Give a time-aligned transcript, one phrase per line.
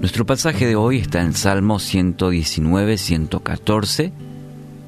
[0.00, 4.14] Nuestro pasaje de hoy está en Salmo 119, 114.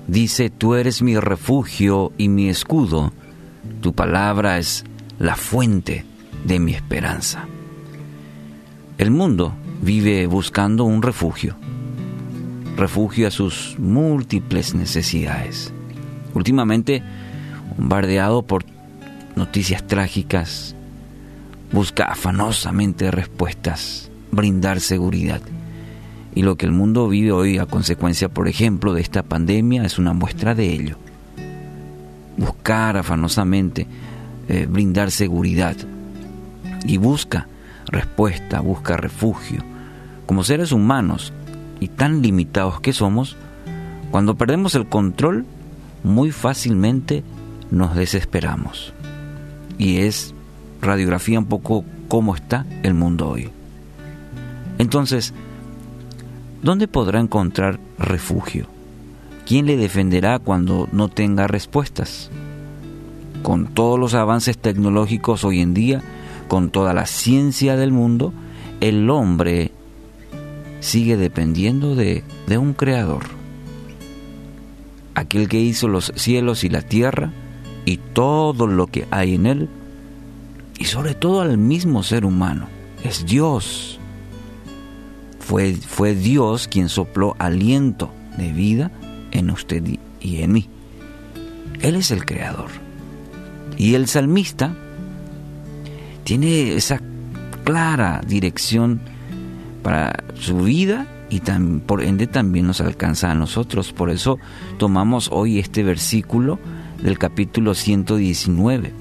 [0.06, 3.12] Dice, Tú eres mi refugio y mi escudo,
[3.82, 4.86] tu palabra es
[5.18, 6.06] la fuente
[6.46, 7.46] de mi esperanza.
[8.96, 11.56] El mundo vive buscando un refugio,
[12.78, 15.74] refugio a sus múltiples necesidades.
[16.32, 17.02] Últimamente,
[17.76, 18.64] bombardeado por
[19.36, 20.74] noticias trágicas,
[21.70, 25.40] busca afanosamente respuestas, brindar seguridad.
[26.34, 29.98] Y lo que el mundo vive hoy a consecuencia, por ejemplo, de esta pandemia es
[29.98, 30.96] una muestra de ello.
[32.36, 33.86] Buscar afanosamente
[34.48, 35.76] eh, brindar seguridad
[36.84, 37.46] y busca
[37.86, 39.62] respuesta, busca refugio.
[40.26, 41.32] Como seres humanos
[41.78, 43.36] y tan limitados que somos,
[44.10, 45.44] cuando perdemos el control,
[46.02, 47.22] muy fácilmente
[47.70, 48.94] nos desesperamos.
[49.78, 50.34] Y es
[50.80, 53.50] radiografía un poco cómo está el mundo hoy.
[54.82, 55.32] Entonces,
[56.60, 58.66] ¿dónde podrá encontrar refugio?
[59.46, 62.32] ¿Quién le defenderá cuando no tenga respuestas?
[63.44, 66.02] Con todos los avances tecnológicos hoy en día,
[66.48, 68.32] con toda la ciencia del mundo,
[68.80, 69.70] el hombre
[70.80, 73.22] sigue dependiendo de, un creador.
[75.14, 77.30] Aquel que hizo los cielos y la tierra
[77.84, 79.68] y todo lo que hay en él,
[80.76, 82.66] y sobre todo al mismo ser humano,
[83.04, 84.00] es Dios.
[85.44, 88.90] Fue, fue Dios quien sopló aliento de vida
[89.32, 89.82] en usted
[90.20, 90.68] y en mí.
[91.80, 92.70] Él es el creador.
[93.76, 94.74] Y el salmista
[96.24, 97.00] tiene esa
[97.64, 99.00] clara dirección
[99.82, 101.40] para su vida y
[101.86, 103.92] por ende también nos alcanza a nosotros.
[103.92, 104.38] Por eso
[104.78, 106.58] tomamos hoy este versículo
[107.02, 108.92] del capítulo 119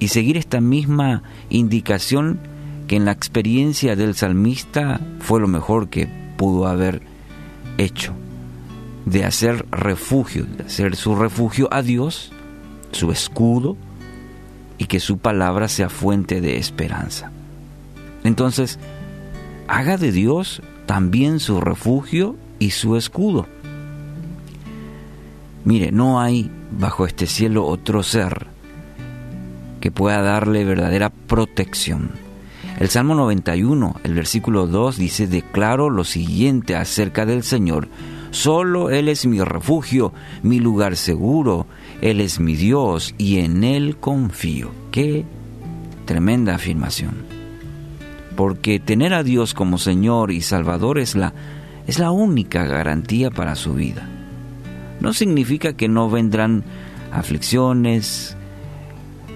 [0.00, 2.40] y seguir esta misma indicación
[2.86, 7.02] que en la experiencia del salmista fue lo mejor que pudo haber
[7.78, 8.12] hecho,
[9.06, 12.32] de hacer refugio, de hacer su refugio a Dios,
[12.92, 13.76] su escudo,
[14.78, 17.30] y que su palabra sea fuente de esperanza.
[18.24, 18.78] Entonces,
[19.68, 23.46] haga de Dios también su refugio y su escudo.
[25.64, 28.46] Mire, no hay bajo este cielo otro ser
[29.80, 32.10] que pueda darle verdadera protección.
[32.78, 37.88] El Salmo 91, el versículo 2 dice, declaro lo siguiente acerca del Señor.
[38.32, 40.12] Solo Él es mi refugio,
[40.42, 41.68] mi lugar seguro,
[42.00, 44.70] Él es mi Dios y en Él confío.
[44.90, 45.24] Qué
[46.04, 47.14] tremenda afirmación.
[48.34, 51.32] Porque tener a Dios como Señor y Salvador es la,
[51.86, 54.08] es la única garantía para su vida.
[55.00, 56.64] No significa que no vendrán
[57.12, 58.36] aflicciones,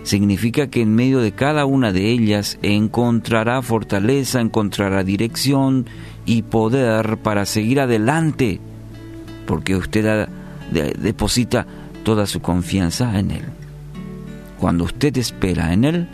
[0.09, 5.87] significa que en medio de cada una de ellas encontrará fortaleza, encontrará dirección
[6.25, 8.61] y poder para seguir adelante
[9.47, 10.29] porque usted
[10.71, 11.67] deposita
[12.05, 13.45] toda su confianza en Él.
[14.59, 16.09] Cuando usted espera en Él,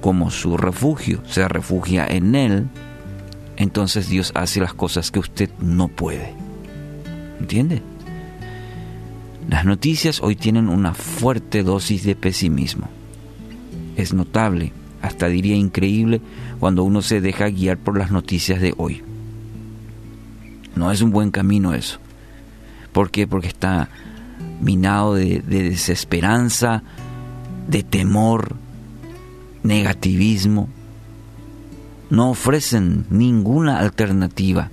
[0.00, 2.66] como su refugio, se refugia en Él,
[3.56, 6.34] entonces Dios hace las cosas que usted no puede.
[7.40, 7.82] ¿Entiende?
[9.48, 12.88] Las noticias hoy tienen una fuerte dosis de pesimismo.
[13.96, 16.20] Es notable, hasta diría increíble,
[16.58, 19.02] cuando uno se deja guiar por las noticias de hoy.
[20.74, 21.98] No es un buen camino eso.
[22.92, 23.26] ¿Por qué?
[23.26, 23.88] Porque está
[24.60, 26.82] minado de, desesperanza,
[27.68, 28.56] de temor,
[29.62, 30.68] negativismo.
[32.10, 34.70] No ofrecen ninguna alternativa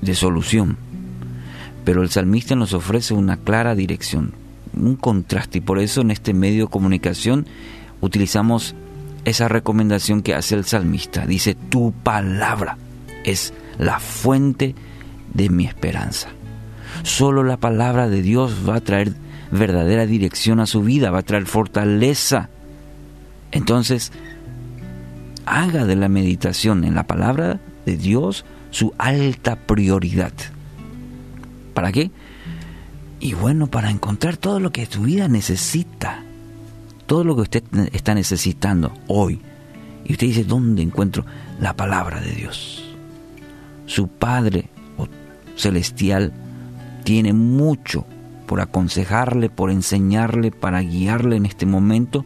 [0.00, 0.87] de solución.
[1.88, 4.34] Pero el salmista nos ofrece una clara dirección,
[4.76, 5.56] un contraste.
[5.56, 7.46] Y por eso en este medio de comunicación
[8.02, 8.74] utilizamos
[9.24, 11.24] esa recomendación que hace el salmista.
[11.24, 12.76] Dice, tu palabra
[13.24, 14.74] es la fuente
[15.32, 16.28] de mi esperanza.
[17.04, 19.14] Solo la palabra de Dios va a traer
[19.50, 22.50] verdadera dirección a su vida, va a traer fortaleza.
[23.50, 24.12] Entonces,
[25.46, 30.34] haga de la meditación en la palabra de Dios su alta prioridad.
[31.78, 32.10] ¿Para qué?
[33.20, 36.24] Y bueno, para encontrar todo lo que su vida necesita,
[37.06, 39.40] todo lo que usted está necesitando hoy.
[40.04, 41.24] Y usted dice, ¿dónde encuentro
[41.60, 42.82] la palabra de Dios?
[43.86, 44.70] Su Padre
[45.54, 46.32] celestial
[47.04, 48.04] tiene mucho
[48.46, 52.24] por aconsejarle, por enseñarle, para guiarle en este momento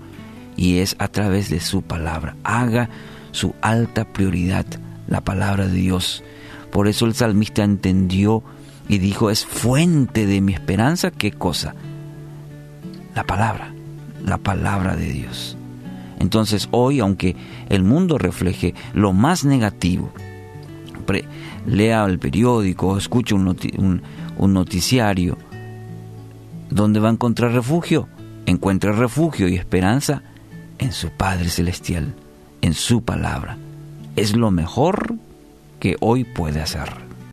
[0.57, 2.37] y es a través de su palabra.
[2.43, 2.89] Haga
[3.33, 4.65] su alta prioridad
[5.09, 6.25] la palabra de Dios.
[6.71, 8.43] Por eso el salmista entendió
[8.88, 11.75] y dijo, es fuente de mi esperanza, ¿qué cosa?
[13.14, 13.73] La palabra,
[14.25, 15.56] la palabra de Dios.
[16.19, 17.37] Entonces hoy, aunque
[17.69, 20.12] el mundo refleje lo más negativo,
[21.67, 24.02] lea el periódico, escuche un,
[24.38, 25.37] un noticiario,
[26.70, 28.08] ¿dónde va a encontrar refugio?
[28.46, 30.23] Encuentra refugio y esperanza
[30.79, 32.14] en su Padre Celestial,
[32.61, 33.56] en su palabra.
[34.17, 35.14] Es lo mejor
[35.81, 37.12] que hoy puede hacer.